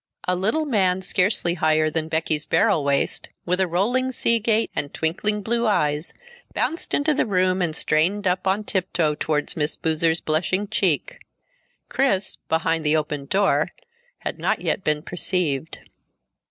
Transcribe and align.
A 0.27 0.35
little 0.35 0.65
man 0.65 1.03
scarcely 1.03 1.53
higher 1.53 1.91
than 1.91 2.07
Becky's 2.07 2.47
barrel 2.47 2.83
waist, 2.83 3.29
with 3.45 3.59
a 3.61 3.67
rolling 3.67 4.11
sea 4.11 4.39
gait 4.39 4.71
and 4.75 4.91
twinkling 4.91 5.43
blue 5.43 5.67
eyes, 5.67 6.11
bounced 6.55 6.95
into 6.95 7.13
the 7.13 7.27
room 7.27 7.61
and 7.61 7.75
strained 7.75 8.25
up 8.25 8.47
on 8.47 8.63
tiptoe 8.63 9.13
toward 9.13 9.55
Miss 9.55 9.75
Boozer's 9.77 10.19
blushing 10.19 10.67
cheek. 10.67 11.19
Chris, 11.87 12.37
behind 12.49 12.83
the 12.83 12.97
opened 12.97 13.29
door, 13.29 13.67
had 14.21 14.39
not 14.39 14.59
yet 14.61 14.83
been 14.83 15.03
perceived. 15.03 15.77